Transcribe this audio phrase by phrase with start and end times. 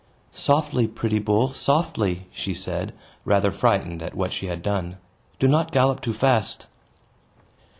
[0.33, 4.97] "Softly, pretty bull, softly!" she said, rather frightened at what she had done.
[5.37, 6.65] "Do not gallop too fast."